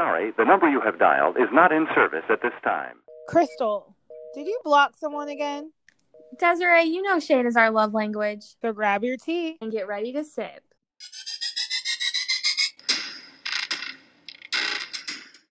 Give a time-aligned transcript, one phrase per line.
[0.00, 2.96] sorry, the number you have dialed is not in service at this time.
[3.28, 3.94] Crystal,
[4.34, 5.72] did you block someone again?
[6.38, 8.44] Desiree, you know shade is our love language.
[8.62, 9.58] So grab your tea.
[9.60, 10.62] And get ready to sip.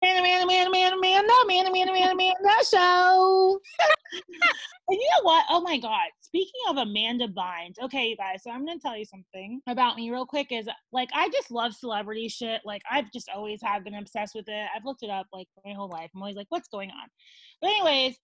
[0.03, 3.59] Man, man, man, man, no, man, man, man, man, no show.
[4.87, 5.45] And you know what?
[5.49, 6.09] Oh my God.
[6.21, 9.95] Speaking of Amanda Bynes, okay, you guys, so I'm going to tell you something about
[9.95, 12.61] me real quick is like, I just love celebrity shit.
[12.65, 14.67] Like, I've just always have been obsessed with it.
[14.75, 16.11] I've looked it up like my whole life.
[16.13, 17.07] I'm always like, what's going on?
[17.61, 18.17] But, anyways,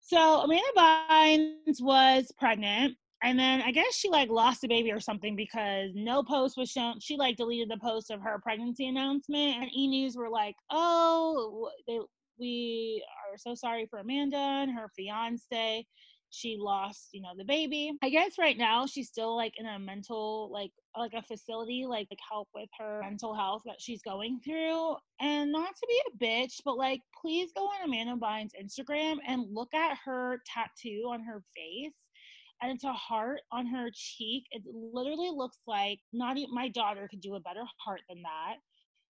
[0.00, 5.00] so Amanda Bynes was pregnant and then I guess she like lost a baby or
[5.00, 6.98] something because no post was shown.
[7.00, 11.70] She like deleted the post of her pregnancy announcement, and E News were like, "Oh,
[11.86, 12.00] they
[12.38, 15.86] we are so sorry for Amanda and her fiance.
[16.30, 17.92] She lost, you know, the baby.
[18.02, 22.06] I guess right now she's still like in a mental like like a facility like
[22.10, 24.96] like help with her mental health that she's going through.
[25.20, 29.44] And not to be a bitch, but like please go on Amanda Bynes' Instagram and
[29.52, 31.92] look at her tattoo on her face
[32.62, 34.44] and it's a heart on her cheek.
[34.52, 38.56] It literally looks like not even my daughter could do a better heart than that.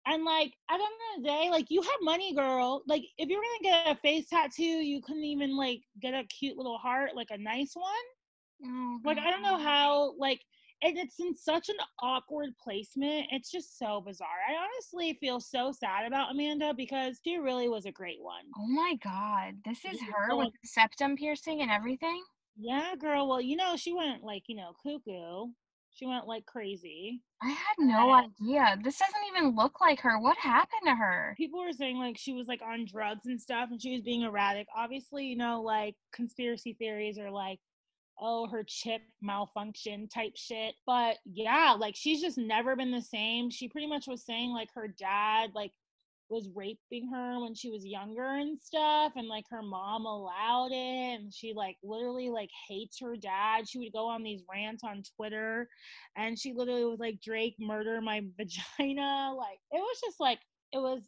[0.08, 2.84] And like at the end of the day, like you have money, girl.
[2.88, 6.58] Like if you're gonna get a face tattoo, you couldn't even like get a cute
[6.58, 8.66] little heart, like a nice one.
[8.66, 9.64] Oh, like I don't know mm-hmm.
[9.64, 10.42] how like
[10.84, 13.28] and it's in such an awkward placement.
[13.31, 14.28] It's just so bizarre.
[14.47, 18.44] I honestly feel so sad about Amanda because she really was a great one.
[18.58, 22.22] Oh my god, this is her with the septum piercing and everything.
[22.58, 23.28] Yeah, girl.
[23.28, 25.52] Well, you know, she went like, you know, cuckoo.
[25.96, 27.22] She went like crazy.
[27.42, 28.78] I had no and idea.
[28.84, 30.20] This doesn't even look like her.
[30.20, 31.34] What happened to her?
[31.38, 34.24] People were saying like she was like on drugs and stuff and she was being
[34.24, 34.68] erratic.
[34.76, 37.60] Obviously, you know, like conspiracy theories are like,
[38.20, 40.76] oh, her chip malfunction type shit.
[40.86, 43.50] But yeah, like she's just never been the same.
[43.50, 45.72] She pretty much was saying like her dad, like
[46.30, 51.20] was raping her when she was younger and stuff and like her mom allowed it
[51.22, 53.68] and she like literally like hates her dad.
[53.68, 55.68] She would go on these rants on twitter
[56.16, 60.40] and she literally was like drake murder my vagina like it was just like
[60.72, 61.02] it was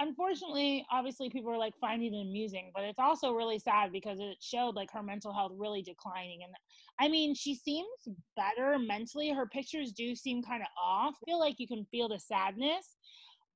[0.00, 4.36] unfortunately obviously people are like finding it amusing but it's also really sad because it
[4.40, 6.54] showed like her mental health really declining and
[6.98, 7.86] i mean she seems
[8.36, 9.30] better mentally.
[9.30, 11.14] Her pictures do seem kind of off.
[11.22, 12.96] I feel like you can feel the sadness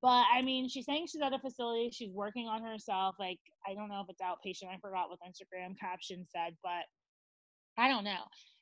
[0.04, 1.88] but I mean, she's saying she's at a facility.
[1.91, 3.15] She's working on herself.
[3.19, 4.69] Like, I don't know if it's outpatient.
[4.70, 6.84] I forgot what Instagram caption said, but
[7.78, 8.20] I don't know.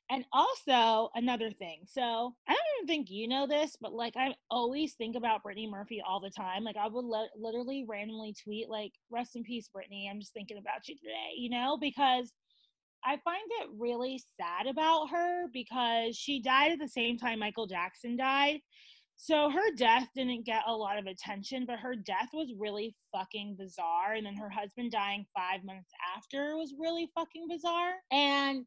[0.09, 1.81] And also another thing.
[1.85, 5.67] So I don't even think you know this, but like I always think about Brittany
[5.69, 6.63] Murphy all the time.
[6.63, 10.07] Like I would le- literally randomly tweet like "Rest in peace, Brittany.
[10.09, 12.31] I'm just thinking about you today," you know, because
[13.03, 17.67] I find it really sad about her because she died at the same time Michael
[17.67, 18.61] Jackson died.
[19.15, 23.55] So her death didn't get a lot of attention, but her death was really fucking
[23.57, 24.13] bizarre.
[24.13, 27.93] And then her husband dying five months after was really fucking bizarre.
[28.11, 28.65] And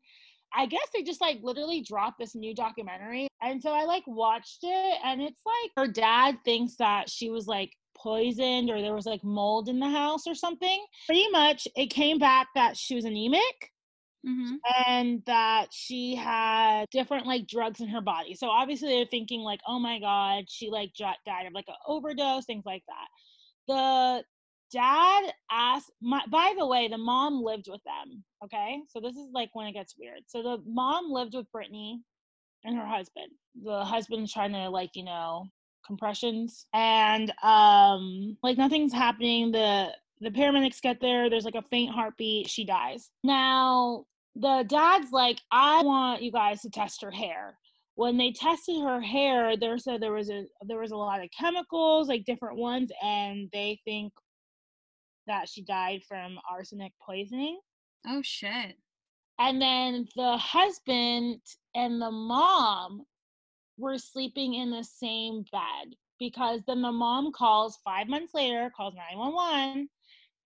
[0.55, 3.29] I guess they just like literally dropped this new documentary.
[3.43, 7.47] And so I like watched it, and it's like her dad thinks that she was
[7.47, 10.85] like poisoned or there was like mold in the house or something.
[11.07, 13.73] Pretty much it came back that she was anemic
[14.27, 14.57] Mm-hmm.
[14.89, 18.35] and that she had different like drugs in her body.
[18.35, 22.45] So obviously they're thinking like, oh my god, she like died of like an overdose,
[22.45, 23.07] things like that.
[23.69, 24.25] The
[24.73, 25.93] dad asked.
[26.03, 28.25] My, by the way, the mom lived with them.
[28.45, 30.23] Okay, so this is like when it gets weird.
[30.27, 32.03] So the mom lived with Brittany
[32.65, 33.29] and her husband.
[33.63, 35.47] The husband's trying to like you know
[35.87, 39.53] compressions and um like nothing's happening.
[39.53, 44.07] The the paramedics get there there's like a faint heartbeat she dies now
[44.39, 47.59] the dad's like, I want you guys to test her hair.
[47.95, 51.31] When they tested her hair, there said there was a there was a lot of
[51.39, 54.13] chemicals, like different ones, and they think
[55.27, 57.59] that she died from arsenic poisoning.
[58.07, 58.77] Oh shit.
[59.39, 61.41] And then the husband
[61.75, 63.03] and the mom
[63.79, 68.95] were sleeping in the same bed because then the mom calls five months later, calls
[68.95, 69.89] 911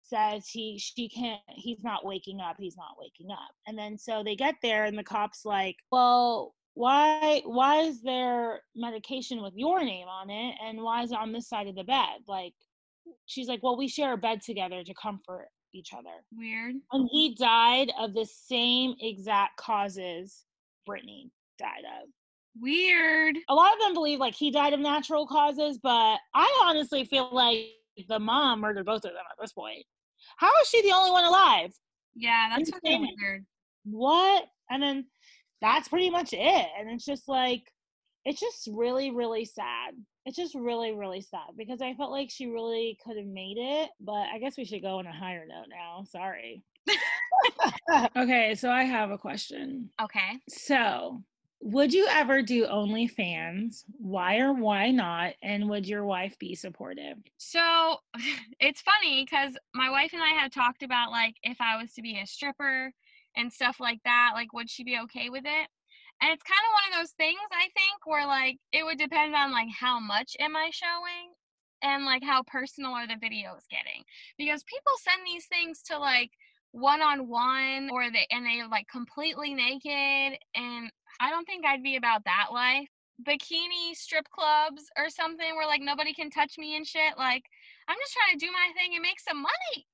[0.08, 3.50] says he she can't he's not waking up he's not waking up.
[3.66, 8.60] And then so they get there and the cops like well why why is there
[8.74, 11.84] medication with your name on it and why is it on this side of the
[11.84, 12.20] bed?
[12.28, 12.54] Like
[13.26, 16.24] she's like well we share a bed together to comfort each other.
[16.36, 16.76] Weird.
[16.92, 20.44] And he died of the same exact causes
[20.86, 22.08] brittany died of.
[22.58, 23.36] Weird.
[23.48, 27.28] A lot of them believe like he died of natural causes but i honestly feel
[27.32, 27.66] like
[28.08, 29.84] the mom murdered both of them at this point
[30.36, 31.72] how is she the only one alive?
[32.14, 33.46] Yeah, that's fucking weird.
[33.84, 34.44] What?
[34.70, 35.06] And then
[35.60, 36.66] that's pretty much it.
[36.78, 37.62] And it's just like,
[38.24, 39.94] it's just really, really sad
[40.26, 43.90] it's just really, really sad because I felt like she really could have made it.
[44.00, 46.02] But I guess we should go on a higher note now.
[46.04, 46.62] Sorry.
[48.16, 49.88] okay, so I have a question.
[50.02, 50.40] Okay.
[50.48, 51.22] So,
[51.60, 53.84] would you ever do OnlyFans?
[53.98, 55.34] Why or why not?
[55.42, 57.16] And would your wife be supportive?
[57.38, 57.96] So
[58.60, 62.02] it's funny because my wife and I had talked about like if I was to
[62.02, 62.92] be a stripper
[63.36, 65.68] and stuff like that, like would she be okay with it?
[66.22, 69.34] And it's kind of one of those things I think where like it would depend
[69.34, 71.32] on like how much am I showing
[71.82, 74.02] and like how personal are the videos getting
[74.38, 76.30] because people send these things to like
[76.72, 80.90] one on one or they and they're like completely naked and
[81.20, 82.88] I don't think I'd be about that life.
[83.26, 87.16] Bikini strip clubs or something where like nobody can touch me and shit.
[87.16, 87.44] Like
[87.88, 89.86] I'm just trying to do my thing and make some money.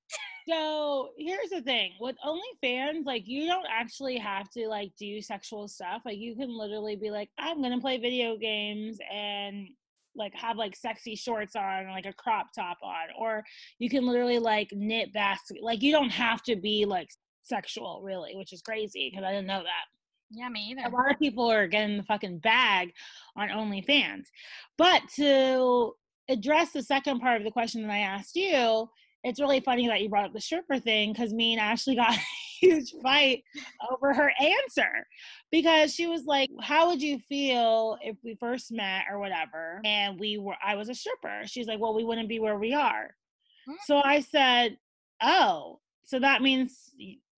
[0.49, 5.69] So here's the thing with OnlyFans, like you don't actually have to like do sexual
[5.69, 6.03] stuff.
[6.05, 9.69] Like you can literally be like, I'm gonna play video games and
[10.15, 13.43] like have like sexy shorts on like a crop top on or
[13.79, 17.09] you can literally like knit basket like you don't have to be like
[17.45, 19.87] sexual really which is crazy because i didn't know that
[20.33, 22.93] yeah me either a lot of people are getting the fucking bag
[23.37, 24.27] on onlyfans
[24.79, 25.93] but to
[26.29, 28.89] address the second part of the question that i asked you
[29.25, 32.13] it's really funny that you brought up the stripper thing because me and Ashley got
[32.15, 32.21] a
[32.61, 33.45] huge fight
[33.91, 35.07] over her answer
[35.51, 39.81] because she was like, How would you feel if we first met or whatever?
[39.85, 41.43] And we were, I was a stripper.
[41.47, 43.15] She's like, Well, we wouldn't be where we are.
[43.69, 43.75] Mm.
[43.85, 44.79] So I said,
[45.23, 46.91] Oh, so that means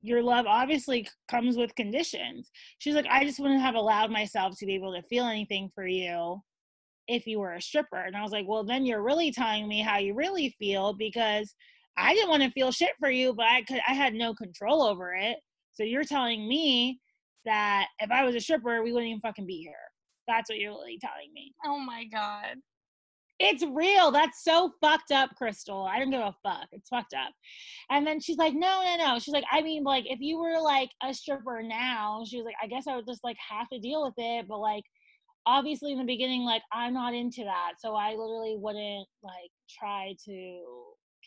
[0.05, 2.51] your love obviously comes with conditions.
[2.79, 5.87] She's like, I just wouldn't have allowed myself to be able to feel anything for
[5.87, 6.43] you
[7.09, 7.97] if you were a stripper.
[7.97, 11.55] And I was like, well, then you're really telling me how you really feel because
[11.97, 14.83] I didn't want to feel shit for you, but I could I had no control
[14.83, 15.39] over it.
[15.73, 17.01] So you're telling me
[17.47, 19.73] that if I was a stripper, we wouldn't even fucking be here.
[20.29, 21.55] That's what you're really telling me.
[21.65, 22.57] Oh my god.
[23.41, 24.13] It's real.
[24.13, 25.83] That's so fucked up, Crystal.
[25.83, 26.69] I don't give a fuck.
[26.71, 27.33] It's fucked up.
[27.91, 29.19] And then she's like, no, no, no.
[29.19, 32.55] She's like, I mean, like, if you were like a stripper now, she was like,
[32.63, 34.47] I guess I would just like have to deal with it.
[34.49, 34.85] But like,
[35.47, 37.73] obviously in the beginning, like, I'm not into that.
[37.79, 40.61] So I literally wouldn't like try to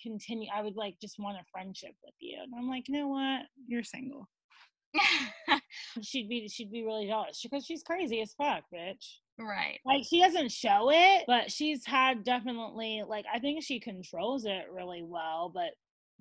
[0.01, 0.50] continue.
[0.54, 2.38] I would like just want a friendship with you.
[2.42, 3.42] And I'm like, you know what?
[3.68, 4.30] You're single.
[6.01, 9.18] she'd be she'd be really jealous because she's crazy as fuck, bitch.
[9.39, 9.80] Right.
[9.86, 14.66] Like she doesn't show it, but she's had definitely like I think she controls it
[14.72, 15.72] really well, but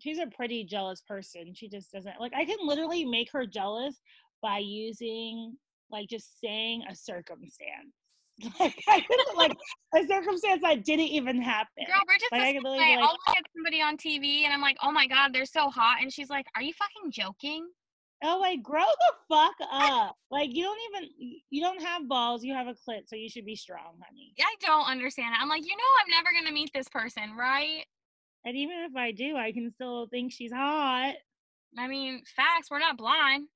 [0.00, 1.54] she's a pretty jealous person.
[1.54, 4.00] She just doesn't like I can literally make her jealous
[4.42, 5.56] by using
[5.90, 7.94] like just saying a circumstance.
[8.60, 9.56] Like I could like
[9.94, 11.84] a circumstance that didn't even happen.
[11.86, 12.94] Girl, Bridget's Like, I same could literally way.
[12.96, 15.46] be like- I'll look at somebody on TV and I'm like, oh my god, they're
[15.46, 16.02] so hot.
[16.02, 17.66] And she's like, are you fucking joking?
[18.24, 20.16] Oh, like grow the fuck up.
[20.30, 21.10] Like you don't even
[21.50, 24.32] you don't have balls, you have a clit, so you should be strong, honey.
[24.40, 25.34] I don't understand.
[25.38, 27.84] I'm like, you know, I'm never gonna meet this person, right?
[28.44, 31.14] And even if I do, I can still think she's hot.
[31.76, 32.70] I mean, facts.
[32.70, 33.48] We're not blind.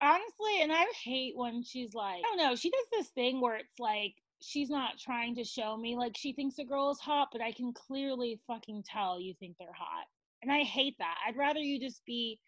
[0.00, 3.56] honestly, and I hate when she's like, I don't know, she does this thing where
[3.56, 7.28] it's like she's not trying to show me like she thinks a girl is hot,
[7.32, 10.06] but I can clearly fucking tell you think they're hot.
[10.42, 11.16] And I hate that.
[11.26, 12.38] I'd rather you just be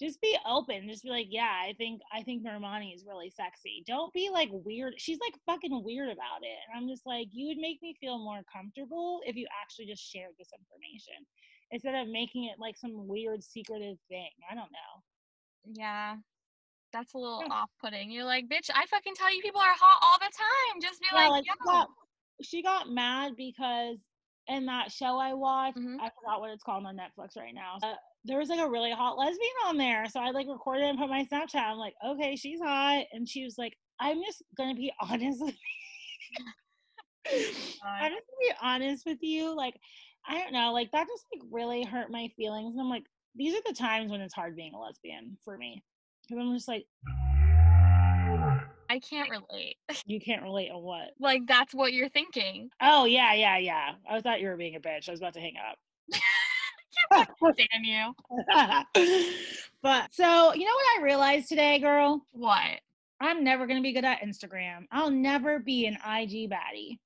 [0.00, 0.88] just be open.
[0.88, 3.82] Just be like, yeah, I think I think Normani is really sexy.
[3.86, 4.94] Don't be like weird.
[4.98, 6.58] She's like fucking weird about it.
[6.68, 10.02] And I'm just like, you would make me feel more comfortable if you actually just
[10.02, 11.26] shared this information
[11.70, 14.30] instead of making it like some weird secretive thing.
[14.50, 15.02] I don't know.
[15.74, 16.16] Yeah.
[16.92, 18.10] That's a little off putting.
[18.10, 20.80] You're like, bitch, I fucking tell you people are hot all the time.
[20.80, 21.88] Just be Yeah, like, like, she got,
[22.42, 23.98] she got mad because
[24.46, 26.00] in that show I watched, Mhm.
[26.00, 27.76] I forgot what it's called on Netflix right now.
[27.82, 27.94] Uh,
[28.28, 31.08] there was like a really hot lesbian on there, so I like recorded and put
[31.08, 31.56] my Snapchat.
[31.56, 35.54] I'm like, okay, she's hot, and she was like, I'm just gonna be honest with
[35.54, 36.44] you.
[37.84, 39.56] I'm just gonna be honest with you.
[39.56, 39.74] Like,
[40.26, 42.72] I don't know, like that just like really hurt my feelings.
[42.72, 43.04] And I'm like,
[43.34, 45.82] these are the times when it's hard being a lesbian for me.
[46.28, 46.84] Because I'm just like,
[48.90, 49.76] I can't relate.
[50.06, 51.12] you can't relate on what?
[51.18, 52.70] like, that's what you're thinking.
[52.80, 53.92] Oh yeah, yeah, yeah.
[54.08, 55.08] I thought you were being a bitch.
[55.08, 55.78] I was about to hang up.
[57.12, 58.14] Can't stand you.
[59.82, 62.24] but so you know what I realized today, girl?
[62.32, 62.80] What?
[63.20, 64.86] I'm never gonna be good at Instagram.
[64.92, 66.98] I'll never be an IG baddie.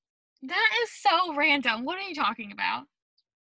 [0.43, 1.85] That is so random.
[1.85, 2.85] What are you talking about?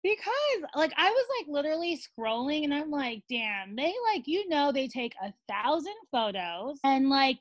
[0.03, 4.73] Because like I was like literally scrolling and I'm like, damn, they like you know
[4.73, 7.39] they take a thousand photos and like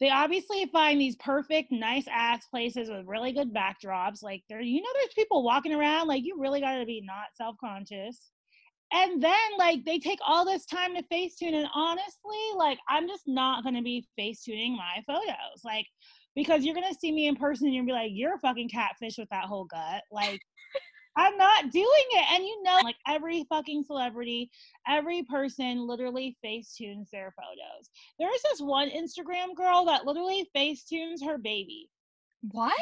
[0.00, 4.22] they obviously find these perfect, nice ass places with really good backdrops.
[4.22, 6.08] Like there, you know, there's people walking around.
[6.08, 8.30] Like you really gotta be not self conscious.
[8.92, 13.24] And then like they take all this time to Facetune, and honestly, like I'm just
[13.26, 15.64] not gonna be Facetuning my photos.
[15.64, 15.86] Like
[16.36, 19.16] because you're gonna see me in person and you'll be like, you're a fucking catfish
[19.18, 20.02] with that whole gut.
[20.12, 20.40] Like,
[21.16, 22.26] I'm not doing it.
[22.32, 24.50] And you know, like every fucking celebrity,
[24.86, 27.88] every person literally face tunes their photos.
[28.18, 31.88] There's this one Instagram girl that literally face tunes her baby.
[32.50, 32.72] What?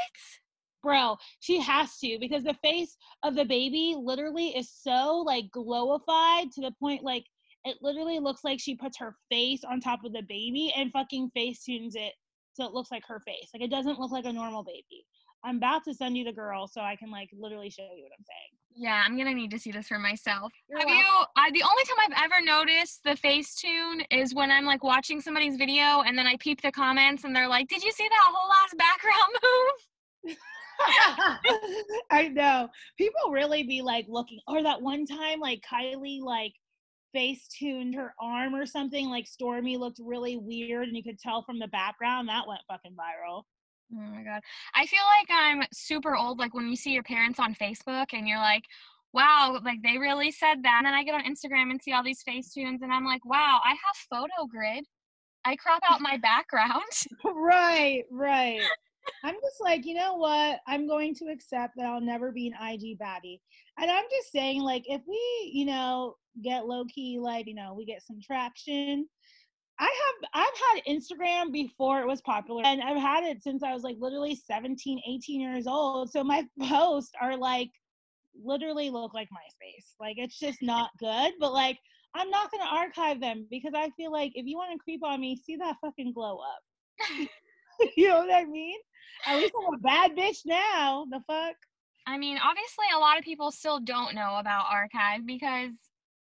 [0.82, 6.52] Bro, she has to because the face of the baby literally is so like glowified
[6.54, 7.24] to the point like
[7.64, 11.30] it literally looks like she puts her face on top of the baby and fucking
[11.34, 12.12] face tunes it
[12.54, 13.50] so it looks like her face.
[13.52, 15.04] Like it doesn't look like a normal baby.
[15.44, 18.12] I'm about to send you the girl so I can like literally show you what
[18.18, 18.54] I'm saying.
[18.76, 20.52] Yeah, I'm gonna need to see this for myself.
[20.68, 21.04] You're Have you?
[21.36, 25.56] I, the only time I've ever noticed the Facetune is when I'm like watching somebody's
[25.56, 28.52] video and then I peep the comments and they're like, "Did you see that whole
[28.52, 30.36] ass background move?"
[32.10, 32.68] I know.
[32.98, 36.54] People really be like looking or that one time like Kylie like
[37.12, 41.42] face tuned her arm or something, like Stormi looked really weird and you could tell
[41.44, 43.44] from the background that went fucking viral.
[43.96, 44.40] Oh my god.
[44.74, 48.26] I feel like I'm super old like when you see your parents on Facebook and
[48.26, 48.64] you're like,
[49.12, 52.02] "Wow, like they really said that." And then I get on Instagram and see all
[52.02, 54.84] these Facetunes and I'm like, "Wow, I have photo grid.
[55.44, 56.82] I crop out my background."
[57.24, 58.62] right, right.
[59.22, 60.60] I'm just like, you know what?
[60.66, 63.40] I'm going to accept that I'll never be an IG baddie.
[63.78, 67.74] And I'm just saying, like, if we, you know, get low key, like, you know,
[67.74, 69.06] we get some traction.
[69.78, 73.72] I have I've had Instagram before it was popular and I've had it since I
[73.74, 76.10] was like literally 17, 18 years old.
[76.10, 77.70] So my posts are like
[78.42, 79.94] literally look like MySpace.
[80.00, 81.78] Like it's just not good, but like
[82.14, 85.04] I'm not going to archive them because I feel like if you want to creep
[85.04, 87.28] on me, see that fucking glow up.
[87.96, 88.78] you know what I mean?
[89.26, 91.06] At least I'm a bad bitch now.
[91.10, 91.56] The fuck?
[92.06, 95.72] I mean, obviously a lot of people still don't know about archive because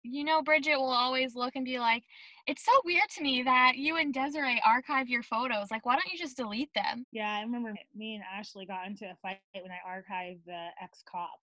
[0.10, 2.04] you know Bridget will always look and be like,
[2.48, 5.72] "It's so weird to me that you and Desiree archive your photos.
[5.72, 9.06] Like, why don't you just delete them?" Yeah, I remember me and Ashley got into
[9.06, 11.40] a fight when I archived the ex cop.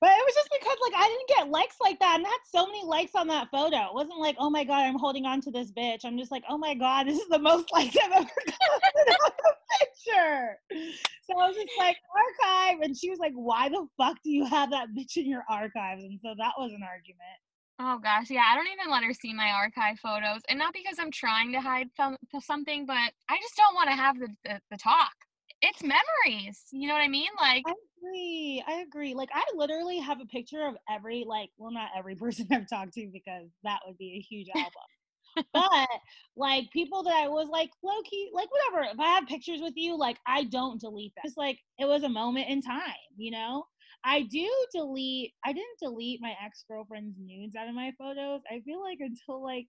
[0.00, 2.38] But it was just because like I didn't get likes like that, and I had
[2.48, 3.86] so many likes on that photo.
[3.86, 6.04] It wasn't like, oh my god, I'm holding on to this bitch.
[6.04, 9.32] I'm just like, oh my god, this is the most likes I've ever gotten on
[9.32, 10.58] a picture.
[11.24, 14.46] So I was just like, archive, and she was like, why the fuck do you
[14.46, 16.04] have that bitch in your archives?
[16.04, 17.40] And so that was an argument.
[17.80, 20.98] Oh gosh, yeah, I don't even let her see my archive photos, and not because
[20.98, 21.88] I'm trying to hide
[22.40, 25.12] something, but I just don't want to have the, the the talk.
[25.62, 27.30] It's memories, you know what I mean?
[27.40, 28.64] Like, I agree.
[28.66, 29.14] I agree.
[29.14, 32.94] Like I literally have a picture of every like, well, not every person I've talked
[32.94, 35.44] to because that would be a huge album.
[35.52, 35.88] but
[36.36, 38.90] like people that I was like low key, like whatever.
[38.92, 41.22] If I have pictures with you, like I don't delete them.
[41.26, 43.66] It's like it was a moment in time, you know.
[44.08, 45.34] I do delete.
[45.44, 48.40] I didn't delete my ex girlfriend's nudes out of my photos.
[48.50, 49.68] I feel like until like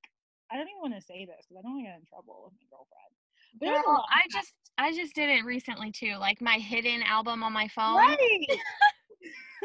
[0.49, 2.43] I don't even want to say this because I don't want to get in trouble
[2.45, 3.83] with my girlfriend.
[3.85, 4.05] Girl, lot.
[4.09, 7.97] I just I just did it recently too, like my hidden album on my phone.
[7.97, 8.47] Right.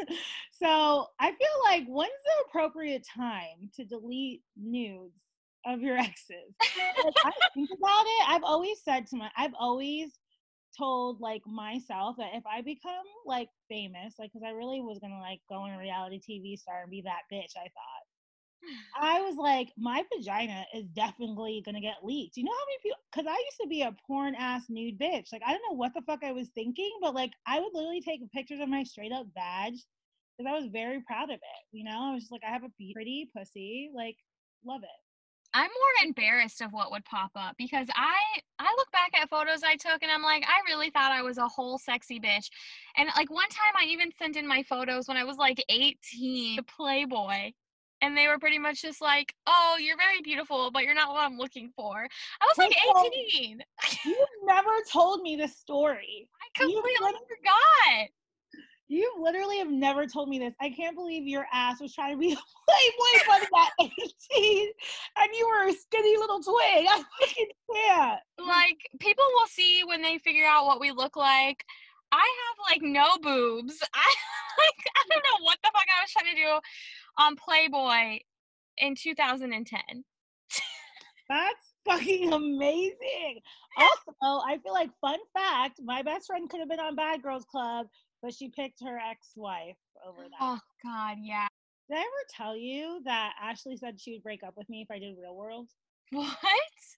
[0.51, 5.15] so I feel like when's the appropriate time to delete nudes
[5.65, 6.53] of your exes?
[6.59, 8.29] Like, I think about it.
[8.29, 10.11] I've always said to my, I've always
[10.77, 15.19] told like myself that if I become like famous, like, because I really was gonna
[15.19, 17.57] like go on a reality TV star and be that bitch.
[17.57, 18.05] I thought.
[18.99, 22.37] I was like, my vagina is definitely gonna get leaked.
[22.37, 22.99] You know how many people?
[23.11, 25.31] Because I used to be a porn ass nude bitch.
[25.31, 28.01] Like I don't know what the fuck I was thinking, but like I would literally
[28.01, 29.83] take pictures of my straight up badge
[30.37, 31.63] because I was very proud of it.
[31.71, 33.89] You know, I was just like, I have a pretty pussy.
[33.93, 34.17] Like,
[34.65, 35.04] love it.
[35.55, 38.15] I'm more embarrassed of what would pop up because I
[38.59, 41.37] I look back at photos I took and I'm like I really thought I was
[41.37, 42.49] a whole sexy bitch.
[42.97, 46.57] And like one time I even sent in my photos when I was like 18
[46.57, 47.53] to Playboy
[48.01, 51.23] and they were pretty much just like, "Oh, you're very beautiful, but you're not what
[51.23, 52.05] I'm looking for."
[52.41, 53.63] I was like Well, 18.
[54.03, 56.27] You never told me the story.
[56.41, 58.09] I completely literally- forgot.
[58.87, 60.53] You literally have never told me this.
[60.61, 63.91] I can't believe your ass was trying to be a Playboy bunny at
[64.31, 64.69] 18
[65.17, 66.85] and you were a skinny little twig.
[66.87, 68.19] I fucking can't.
[68.37, 71.65] Like people will see when they figure out what we look like.
[72.11, 73.81] I have like no boobs.
[73.93, 74.15] I
[74.57, 76.59] like I don't know what the fuck I was trying to do
[77.17, 78.19] on Playboy
[78.77, 80.03] in 2010.
[81.27, 83.39] That's fucking amazing.
[83.77, 87.43] Also, I feel like fun fact, my best friend could have been on Bad Girls
[87.43, 87.87] Club,
[88.25, 90.37] but she picked her ex-wife over that.
[90.41, 91.47] Oh god, yeah.
[91.87, 94.89] Did I ever tell you that Ashley said she would break up with me if
[94.89, 95.69] I did Real World?
[96.11, 96.35] What?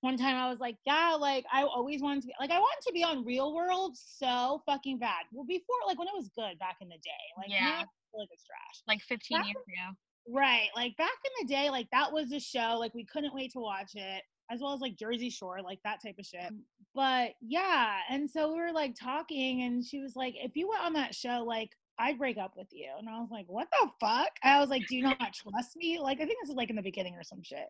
[0.02, 2.88] One time I was like, yeah, like I always wanted to be like I wanted
[2.88, 5.26] to be on Real World so fucking bad.
[5.34, 7.26] Well, before like when it was good back in the day.
[7.38, 7.60] Like Yeah.
[7.60, 8.84] now I feel like it's trash.
[8.88, 9.98] Like 15 That years ago.
[10.30, 10.68] Right.
[10.76, 12.78] Like back in the day, like that was a show.
[12.80, 16.02] Like we couldn't wait to watch it, as well as like Jersey Shore, like that
[16.02, 16.52] type of shit.
[16.96, 20.84] But yeah, and so we were like talking, and she was like, if you went
[20.84, 22.90] on that show, like I'd break up with you.
[22.98, 24.30] And I was like, what the fuck?
[24.44, 26.00] I was like, do you not trust me?
[26.00, 27.68] Like, I think this is like in the beginning or some shit.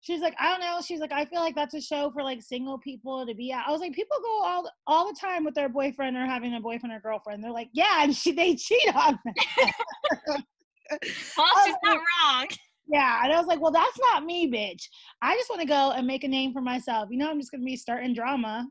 [0.00, 0.80] She's like, I don't know.
[0.84, 3.64] She's like, I feel like that's a show for like single people to be at.
[3.66, 6.60] I was like, people go all all the time with their boyfriend or having a
[6.60, 7.42] boyfriend or girlfriend.
[7.42, 9.34] They're like, yeah, and she they cheat on them.
[11.36, 12.46] well, she's not wrong.
[12.90, 14.88] Yeah, and I was like, well, that's not me, bitch.
[15.20, 17.08] I just want to go and make a name for myself.
[17.10, 18.66] You know, I'm just gonna be starting drama.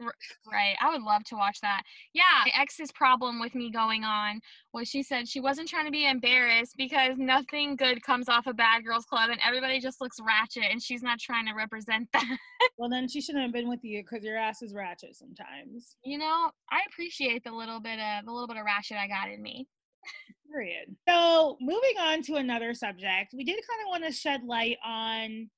[0.00, 0.76] Right.
[0.80, 1.82] I would love to watch that.
[2.12, 2.22] Yeah.
[2.44, 4.40] My ex's problem with me going on
[4.72, 8.54] was she said she wasn't trying to be embarrassed because nothing good comes off a
[8.54, 12.38] bad girls club and everybody just looks ratchet and she's not trying to represent that.
[12.78, 15.96] well, then she shouldn't have been with you because your ass is ratchet sometimes.
[16.04, 19.30] You know, I appreciate the little bit of the little bit of ratchet I got
[19.30, 19.66] in me.
[20.50, 20.96] Period.
[21.08, 25.50] So moving on to another subject, we did kind of want to shed light on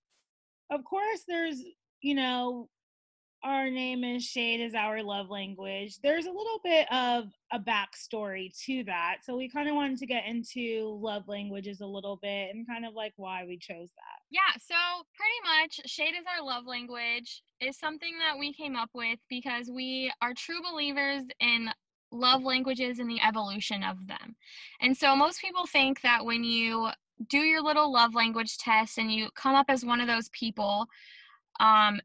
[0.71, 1.63] of course there's
[2.01, 2.69] you know
[3.43, 8.51] our name is shade is our love language there's a little bit of a backstory
[8.65, 12.55] to that so we kind of wanted to get into love languages a little bit
[12.55, 14.75] and kind of like why we chose that yeah so
[15.15, 19.71] pretty much shade is our love language is something that we came up with because
[19.71, 21.71] we are true believers in
[22.13, 24.35] love languages and the evolution of them
[24.81, 26.89] and so most people think that when you
[27.29, 30.87] do your little love language test and you come up as one of those people
[31.61, 32.01] um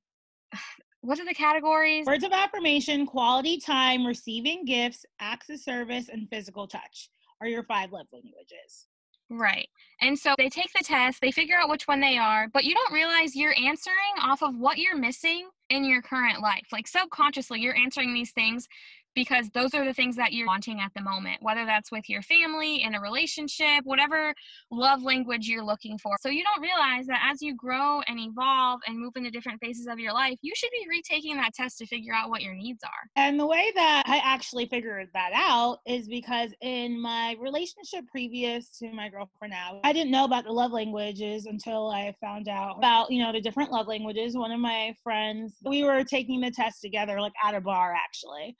[1.05, 2.07] what are the categories?
[2.07, 7.09] Words of affirmation, quality time, receiving gifts, acts of service, and physical touch
[7.41, 8.87] are your five love languages.
[9.29, 9.67] Right.
[10.01, 12.73] And so they take the test, they figure out which one they are, but you
[12.73, 16.67] don't realize you're answering off of what you're missing in your current life.
[16.71, 18.67] Like subconsciously, you're answering these things
[19.15, 22.21] because those are the things that you're wanting at the moment, whether that's with your
[22.21, 24.33] family, in a relationship, whatever
[24.69, 26.15] love language you're looking for.
[26.21, 29.87] So you don't realize that as you grow and evolve and move into different phases
[29.87, 32.83] of your life, you should be retaking that test to figure out what your needs
[32.83, 33.09] are.
[33.15, 38.69] And the way that I actually figured that out is because in my relationship previous
[38.79, 42.77] to my girlfriend now, I didn't know about the love languages until I found out
[42.77, 44.35] about, you know, the different love languages.
[44.35, 48.57] One of my friends, we were taking the test together, like at a bar actually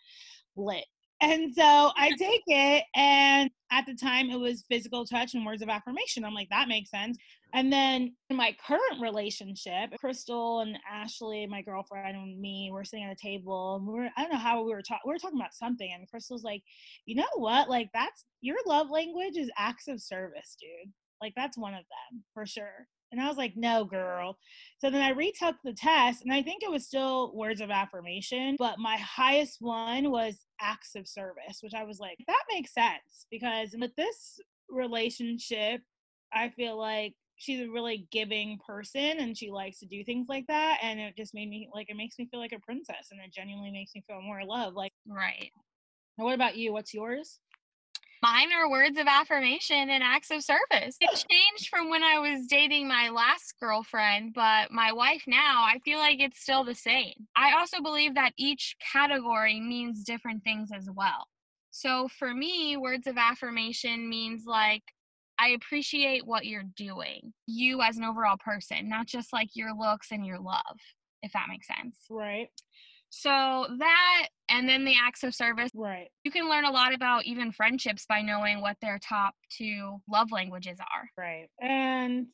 [0.55, 0.85] lit.
[1.21, 5.61] And so I take it, and at the time it was physical touch and words
[5.61, 6.25] of affirmation.
[6.25, 7.17] I'm like, that makes sense.
[7.53, 13.05] And then in my current relationship, Crystal and Ashley, my girlfriend and me, were sitting
[13.05, 15.03] at a table, and we were I don't know how we were talking.
[15.05, 16.63] We were talking about something, and Crystal's like,
[17.05, 17.69] you know what?
[17.69, 20.91] Like that's your love language is acts of service, dude.
[21.21, 22.87] Like that's one of them for sure.
[23.11, 24.37] And I was like, no, girl.
[24.79, 28.55] So then I retook the test, and I think it was still words of affirmation,
[28.59, 33.25] but my highest one was acts of service, which I was like, that makes sense
[33.31, 34.39] because with this
[34.69, 35.81] relationship,
[36.33, 40.47] I feel like she's a really giving person and she likes to do things like
[40.47, 40.79] that.
[40.81, 43.33] And it just made me like, it makes me feel like a princess and it
[43.33, 44.73] genuinely makes me feel more love.
[44.73, 45.51] Like, right.
[46.17, 46.71] Now, what about you?
[46.71, 47.39] What's yours?
[48.25, 50.97] Mine are words of affirmation and acts of service.
[50.99, 55.77] It changed from when I was dating my last girlfriend, but my wife now, I
[55.85, 57.13] feel like it's still the same.
[57.35, 61.27] I also believe that each category means different things as well.
[61.69, 64.81] So for me, words of affirmation means like,
[65.37, 70.07] I appreciate what you're doing, you as an overall person, not just like your looks
[70.09, 70.79] and your love,
[71.21, 71.99] if that makes sense.
[72.09, 72.49] Right.
[73.17, 73.29] So
[73.79, 75.71] that and then the acts of service.
[75.73, 76.09] Right.
[76.25, 80.33] You can learn a lot about even friendships by knowing what their top two love
[80.33, 81.09] languages are.
[81.17, 81.47] Right.
[81.61, 82.27] And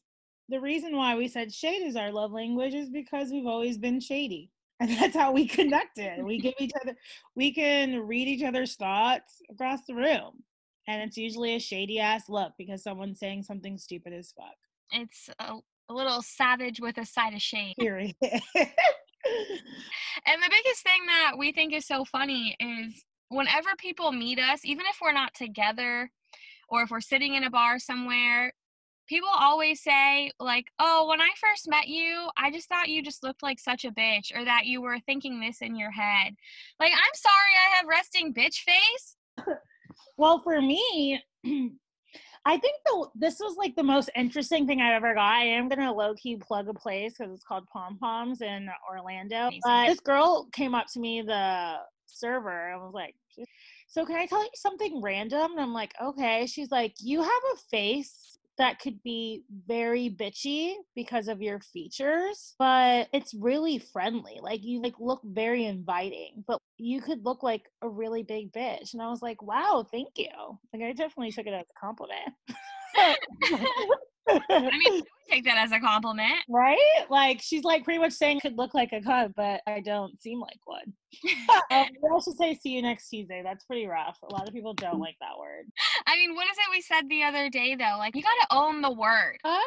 [0.50, 4.00] the reason why we said shade is our love language is because we've always been
[4.00, 4.50] shady.
[4.82, 6.24] And that's how we connected.
[6.24, 6.96] we give each other
[7.36, 10.42] we can read each other's thoughts across the room.
[10.88, 14.56] And it's usually a shady ass look because someone's saying something stupid as fuck.
[14.92, 17.76] It's a, a little savage with a side of shade.
[17.80, 18.16] Period.
[20.26, 24.62] and the biggest thing that we think is so funny is whenever people meet us,
[24.64, 26.12] even if we're not together
[26.70, 28.54] or if we're sitting in a bar somewhere,
[29.08, 33.24] people always say, like, oh, when I first met you, I just thought you just
[33.24, 36.34] looked like such a bitch or that you were thinking this in your head.
[36.80, 39.18] Like, I'm sorry I have resting bitch face.
[40.18, 41.22] well, for me,
[42.46, 45.24] I think the this was like the most interesting thing I've ever got.
[45.24, 49.52] I am gonna low key plug a place because it's called Pom Poms in Orlando.
[49.64, 51.78] But this girl came up to me, the
[52.08, 53.16] server, and was like,
[53.88, 57.44] "So can I tell you something random?" And I'm like, "Okay." She's like, "You have
[57.54, 58.31] a face
[58.62, 64.38] that could be very bitchy because of your features, but it's really friendly.
[64.40, 68.94] Like you like look very inviting, but you could look like a really big bitch.
[68.94, 70.30] And I was like, wow, thank you.
[70.74, 72.36] Like I definitely took it as a compliment.
[74.30, 76.40] I mean, I take that as a compliment.
[76.50, 76.78] right?
[77.10, 80.40] Like she's like pretty much saying could look like a cunt, but I don't seem
[80.40, 80.94] like one.
[81.72, 83.42] um, we also say see you next Tuesday.
[83.44, 84.18] That's pretty rough.
[84.24, 85.66] A lot of people don't like that word.
[86.08, 87.96] I mean, what is it we said the other day though?
[87.98, 89.38] Like you gotta own the word.
[89.44, 89.66] I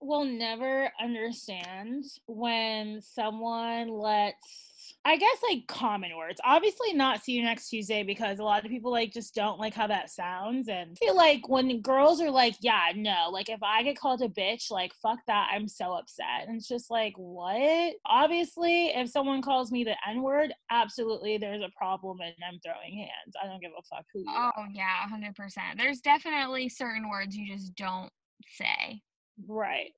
[0.00, 4.67] will never understand when someone lets
[5.04, 6.40] I guess like common words.
[6.44, 9.72] Obviously not see you next Tuesday because a lot of people like just don't like
[9.72, 13.62] how that sounds and I feel like when girls are like, yeah, no, like if
[13.62, 16.46] I get called a bitch, like fuck that, I'm so upset.
[16.46, 17.94] And it's just like, what?
[18.06, 23.34] Obviously, if someone calls me the N-word, absolutely there's a problem and I'm throwing hands.
[23.42, 24.68] I don't give a fuck who you Oh are.
[24.74, 25.78] yeah, hundred percent.
[25.78, 28.10] There's definitely certain words you just don't
[28.46, 29.00] say.
[29.46, 29.92] Right.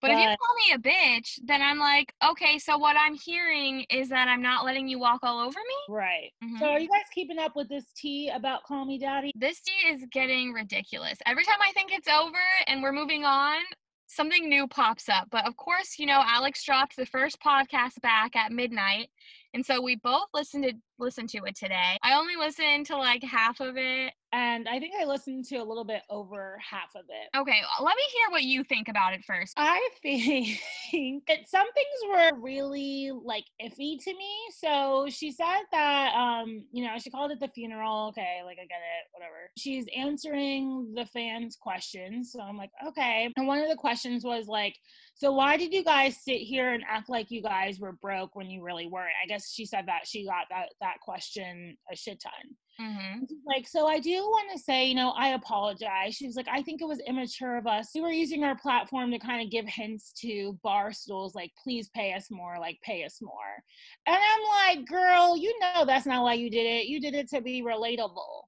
[0.00, 3.84] But if you call me a bitch, then I'm like, okay, so what I'm hearing
[3.90, 5.94] is that I'm not letting you walk all over me.
[5.94, 6.32] Right.
[6.44, 6.58] Mhm.
[6.58, 9.32] So are you guys keeping up with this tea about Call Me Daddy?
[9.34, 11.18] This tea is getting ridiculous.
[11.24, 13.62] Every time I think it's over and we're moving on,
[14.06, 15.28] something new pops up.
[15.30, 19.10] But of course, you know, Alex dropped the first podcast back at midnight.
[19.54, 21.98] And so we both listened to listened to it today.
[22.02, 24.12] I only listened to like half of it.
[24.36, 27.34] And I think I listened to a little bit over half of it.
[27.34, 29.54] Okay, let me hear what you think about it first.
[29.56, 34.30] I think that some things were really like iffy to me.
[34.58, 38.08] So she said that um, you know, she called it the funeral.
[38.08, 39.50] Okay, like I get it, whatever.
[39.56, 42.30] She's answering the fans' questions.
[42.30, 43.32] So I'm like, okay.
[43.38, 44.76] And one of the questions was like,
[45.14, 48.50] so why did you guys sit here and act like you guys were broke when
[48.50, 49.14] you really weren't?
[49.22, 52.54] I guess she said that she got that that question a shit ton.
[52.78, 56.14] Hmm like, so I do want to say, you know, I apologize.
[56.14, 57.90] She was like, I think it was immature of us.
[57.94, 61.88] We were using our platform to kind of give hints to bar stools, like, please
[61.94, 63.62] pay us more, like, pay us more.
[64.06, 66.86] And I'm like, girl, you know, that's not why you did it.
[66.86, 68.42] You did it to be relatable.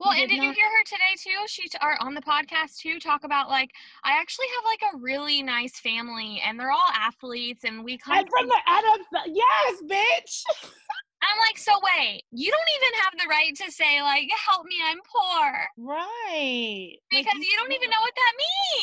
[0.00, 1.46] Well, and did you hear her today too?
[1.46, 3.70] She t- or on the podcast too talk about like
[4.02, 8.18] I actually have like a really nice family and they're all athletes and we come
[8.18, 9.32] I'm from the NFL.
[9.32, 10.42] Yes, bitch.
[11.26, 14.76] I'm like, so wait, you don't even have the right to say like, help me,
[14.84, 15.68] I'm poor.
[15.78, 16.96] Right.
[17.12, 18.32] Like, Because you don't even know what that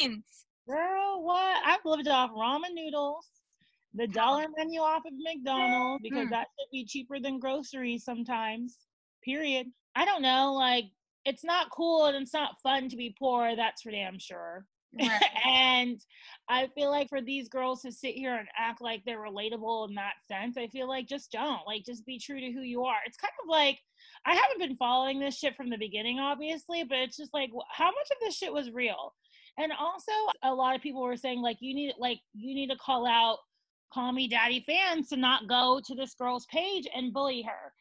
[0.07, 0.23] means.
[0.67, 1.61] Girl, what?
[1.65, 3.27] I've lived off ramen noodles,
[3.93, 6.31] the dollar menu off of McDonald's because Mm.
[6.31, 8.77] that should be cheaper than groceries sometimes.
[9.23, 9.67] Period.
[9.95, 10.53] I don't know.
[10.53, 10.85] Like,
[11.25, 13.55] it's not cool and it's not fun to be poor.
[13.55, 14.65] That's for damn sure.
[14.99, 15.21] Right.
[15.45, 16.01] and
[16.49, 19.95] I feel like for these girls to sit here and act like they're relatable in
[19.95, 21.65] that sense, I feel like just don't.
[21.65, 22.97] Like, just be true to who you are.
[23.05, 23.79] It's kind of like,
[24.25, 27.85] I haven't been following this shit from the beginning, obviously, but it's just like, how
[27.85, 29.13] much of this shit was real?
[29.57, 30.11] And also,
[30.43, 33.39] a lot of people were saying, like, you need, like, you need to call out
[33.93, 37.73] Call Me Daddy fans to not go to this girl's page and bully her.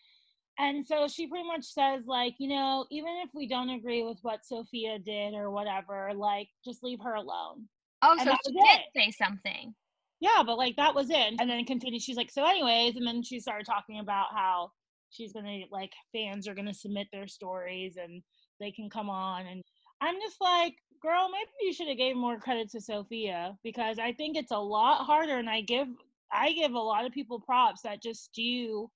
[0.59, 4.19] And so she pretty much says, like, you know, even if we don't agree with
[4.23, 7.67] what Sophia did or whatever, like, just leave her alone.
[8.03, 9.75] Oh, And so she did say something.
[10.21, 11.35] Yeah, but like that was it.
[11.39, 14.71] And then continued, she's like, so anyways, and then she started talking about how
[15.11, 18.23] she's gonna like fans are gonna submit their stories and
[18.61, 19.63] they can come on and
[20.01, 24.13] I'm just like, girl, maybe you should have gave more credit to Sophia because I
[24.13, 25.89] think it's a lot harder and I give
[26.33, 28.91] I give a lot of people props that just do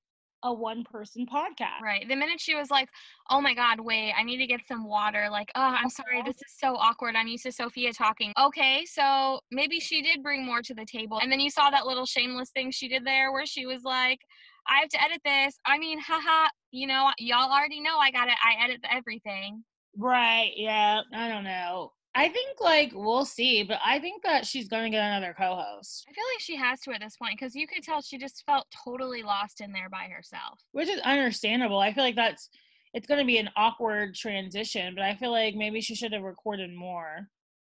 [0.45, 1.81] a one person podcast.
[1.83, 2.07] Right.
[2.07, 2.89] The minute she was like,
[3.31, 5.29] oh my God, wait, I need to get some water.
[5.31, 6.27] Like, oh, I'm sorry, uh-huh.
[6.27, 7.17] this is so awkward.
[7.17, 8.33] I'm used to Sophia talking.
[8.39, 11.19] Okay, so maybe she did bring more to the table.
[11.21, 14.21] And then you saw that little shameless thing she did there where she was like,
[14.69, 15.59] I have to edit this.
[15.67, 18.35] I mean, haha, you know, y'all already know I got it.
[18.43, 19.65] I edit everything.
[19.97, 21.01] Right, yeah.
[21.13, 21.93] I don't know.
[22.15, 26.07] I think like we'll see, but I think that she's gonna get another co-host.
[26.09, 28.45] I feel like she has to at this point because you could tell she just
[28.47, 30.61] felt totally lost in there by herself.
[30.73, 31.79] which is understandable.
[31.81, 32.49] I feel like that's
[32.93, 36.23] it's going to be an awkward transition, but I feel like maybe she should have
[36.23, 37.29] recorded more.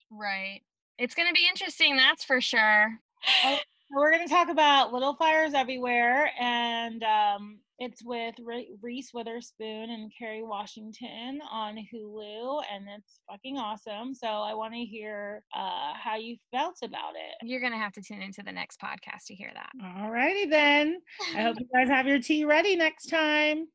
[0.09, 0.61] Right.
[0.97, 2.99] It's going to be interesting, that's for sure.
[3.43, 3.57] So
[3.95, 8.35] we're going to talk about Little Fires Everywhere, and um, it's with
[8.79, 14.13] Reese Witherspoon and Kerry Washington on Hulu, and it's fucking awesome.
[14.13, 17.47] So I want to hear uh, how you felt about it.
[17.47, 19.71] You're going to have to tune into the next podcast to hear that.
[19.97, 20.99] All righty then.
[21.35, 23.67] I hope you guys have your tea ready next time.